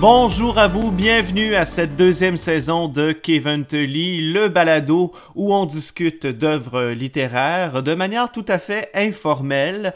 [0.00, 5.66] Bonjour à vous, bienvenue à cette deuxième saison de Kevin Tully, le balado où on
[5.66, 9.94] discute d'œuvres littéraires de manière tout à fait informelle.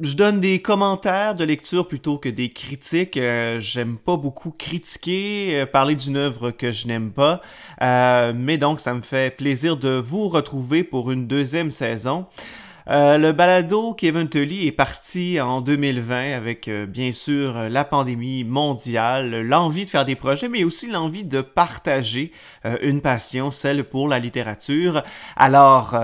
[0.00, 3.16] Je donne des commentaires de lecture plutôt que des critiques.
[3.16, 7.42] Euh, j'aime pas beaucoup critiquer, euh, parler d'une œuvre que je n'aime pas.
[7.80, 12.26] Euh, mais donc, ça me fait plaisir de vous retrouver pour une deuxième saison.
[12.88, 18.42] Euh, le balado Kevin Tully est parti en 2020 avec euh, bien sûr la pandémie
[18.42, 22.32] mondiale, l'envie de faire des projets, mais aussi l'envie de partager
[22.64, 25.02] euh, une passion, celle pour la littérature.
[25.36, 25.96] Alors,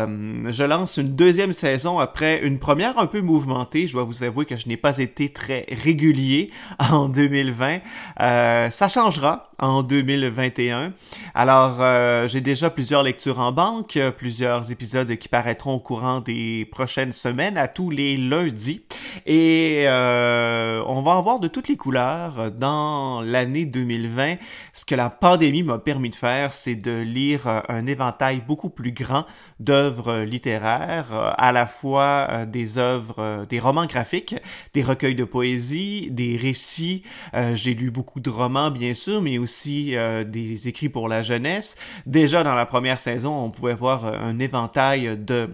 [0.49, 3.87] je lance une deuxième saison après une première un peu mouvementée.
[3.87, 7.81] Je dois vous avouer que je n'ai pas été très régulier en 2020.
[8.19, 10.93] ça changera en 2021.
[11.35, 17.13] Alors, j'ai déjà plusieurs lectures en banque, plusieurs épisodes qui paraîtront au courant des prochaines
[17.13, 18.85] semaines, à tous les lundis.
[19.27, 24.37] Et euh, on va en voir de toutes les couleurs dans l'année 2020.
[24.73, 28.71] Ce que la pandémie m'a permis de faire, c'est de lire euh, un éventail beaucoup
[28.71, 29.25] plus grand
[29.61, 34.37] d'œuvres littéraires, euh, à la fois des œuvres, des romans graphiques,
[34.75, 37.03] des recueils de poésie, des récits.
[37.55, 39.95] J'ai lu beaucoup de romans, bien sûr, mais aussi
[40.27, 41.77] des écrits pour la jeunesse.
[42.07, 45.51] Déjà dans la première saison, on pouvait voir un éventail de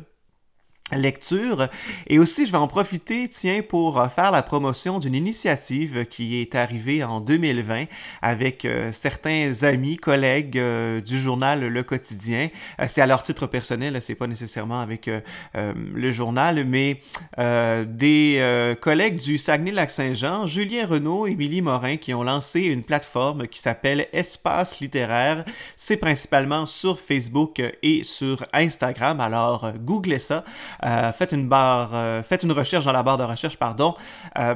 [0.93, 1.69] lecture.
[2.09, 6.41] Et aussi, je vais en profiter, tiens, pour euh, faire la promotion d'une initiative qui
[6.43, 7.85] est arrivée en 2020
[8.21, 12.51] avec euh, certains amis, collègues euh, du journal Le Quotidien.
[12.87, 15.11] c'est à leur titre personnel, c'est pas nécessairement avec
[15.55, 17.01] le journal, mais
[17.39, 24.07] des collègues du Saguenay-Lac-Saint-Jean, Julien Renaud, Émilie Morin, qui ont lancé une plateforme qui s'appelle
[24.13, 25.45] Espace littéraire.
[25.77, 30.45] C'est principalement sur Facebook et sur Instagram, alors googlez ça.
[30.83, 33.95] Euh, faites une barre, euh, faites une recherche dans la barre de recherche, pardon.
[34.39, 34.55] Euh,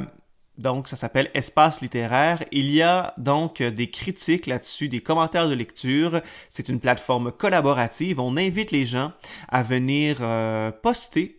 [0.56, 2.42] donc, ça s'appelle Espace littéraire.
[2.50, 6.20] Il y a donc des critiques là-dessus, des commentaires de lecture.
[6.48, 8.18] C'est une plateforme collaborative.
[8.18, 9.12] On invite les gens
[9.48, 10.16] à venir
[10.82, 11.36] poster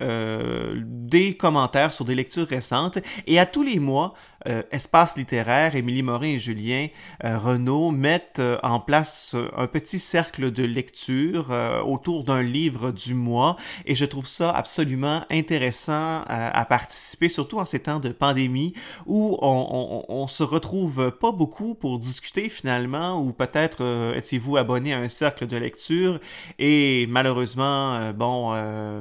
[0.86, 3.00] des commentaires sur des lectures récentes.
[3.28, 4.14] Et à tous les mois,
[4.48, 6.88] euh, Espace littéraire, Émilie Morin et Julien
[7.26, 11.52] euh, Renaud mettent euh, en place un petit cercle de lecture
[11.86, 13.56] autour d'un livre du mois
[13.86, 18.74] et je trouve ça absolument intéressant à participer, surtout en ces temps de pandémie
[19.06, 25.00] où on, on, se retrouve pas beaucoup pour discuter finalement ou peut-être étiez-vous abonné à
[25.00, 26.20] un cercle de lecture
[26.60, 28.54] et malheureusement, bon,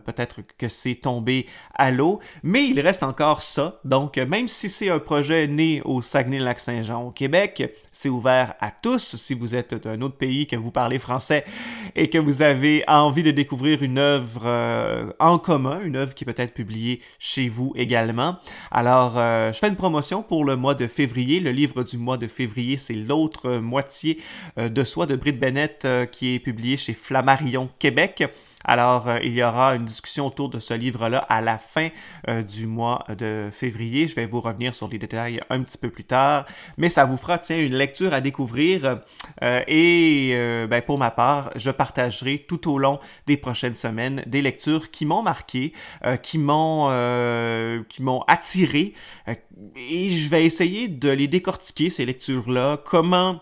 [0.05, 3.81] peut-être que c'est tombé à l'eau, mais il reste encore ça.
[3.85, 7.75] Donc, même si c'est un projet né au Saguenay-Lac-Saint-Jean au Québec.
[7.93, 11.45] C'est ouvert à tous si vous êtes d'un autre pays, que vous parlez français
[11.97, 16.25] et que vous avez envie de découvrir une œuvre euh, en commun, une œuvre qui
[16.25, 18.39] peut être publiée chez vous également.
[18.71, 21.41] Alors, euh, je fais une promotion pour le mois de février.
[21.41, 24.19] Le livre du mois de février, c'est l'autre moitié
[24.59, 28.25] euh, de soi de Britt Bennett qui est publié chez Flammarion Québec.
[28.69, 31.89] Alors, euh, il y aura une discussion autour de ce livre-là à la fin
[32.29, 34.07] euh, du mois de février.
[34.07, 36.45] Je vais vous revenir sur les détails un petit peu plus tard,
[36.77, 39.01] mais ça vous fera, tiens, une lecture à découvrir.
[39.43, 40.35] Euh, et
[40.69, 45.07] ben, pour ma part, je partagerai tout au long des prochaines semaines des lectures qui
[45.07, 45.73] m'ont marqué,
[46.23, 46.89] qui m'ont
[47.89, 48.93] qui m'ont attiré,
[49.77, 52.79] et je vais essayer de les décortiquer ces lectures-là.
[52.85, 53.41] Comment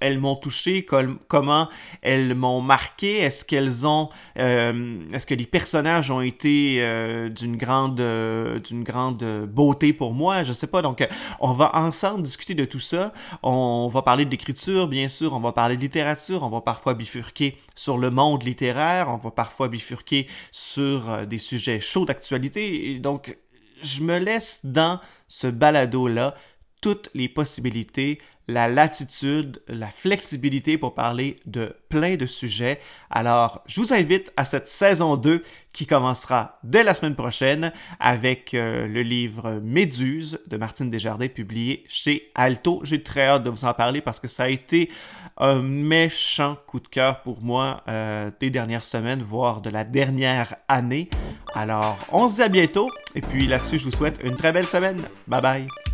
[0.00, 0.84] elles m'ont touché,
[1.28, 1.68] comment
[2.02, 7.56] elles m'ont marqué, est-ce qu'elles ont, euh, est-ce que les personnages ont été euh, d'une
[7.56, 10.82] grande, euh, d'une grande beauté pour moi, je sais pas.
[10.82, 11.06] Donc,
[11.38, 13.12] on va ensemble discuter de tout ça.
[13.42, 15.34] On va parler d'écriture, bien sûr.
[15.34, 16.42] On va parler de littérature.
[16.42, 19.08] On va parfois bifurquer sur le monde littéraire.
[19.08, 22.98] On va parfois bifurquer sur des sujets chauds d'actualité.
[22.98, 23.36] Donc,
[23.82, 26.34] je me laisse dans ce balado là
[26.80, 28.18] toutes les possibilités,
[28.50, 32.80] la latitude, la flexibilité pour parler de plein de sujets.
[33.10, 35.42] Alors, je vous invite à cette saison 2
[35.72, 41.84] qui commencera dès la semaine prochaine avec euh, le livre Méduse de Martine Desjardins publié
[41.86, 42.80] chez Alto.
[42.82, 44.90] J'ai très hâte de vous en parler parce que ça a été
[45.36, 50.56] un méchant coup de cœur pour moi euh, des dernières semaines, voire de la dernière
[50.68, 51.08] année.
[51.54, 54.66] Alors, on se dit à bientôt et puis là-dessus, je vous souhaite une très belle
[54.66, 55.00] semaine.
[55.28, 55.89] Bye bye.